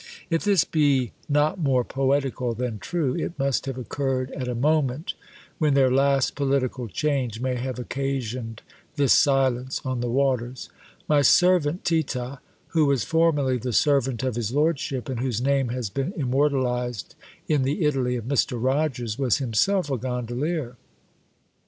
[0.31, 5.13] If this be not more poetical than true, it must have occurred at a moment
[5.59, 8.63] when their last political change may have occasioned
[8.95, 10.69] this silence on the waters.
[11.07, 15.91] My servant Tita, who was formerly the servant of his lordship, and whose name has
[15.91, 17.13] been immortalised
[17.47, 18.57] in the "Italy" of Mr.
[18.59, 20.77] Rogers, was himself a gondolier.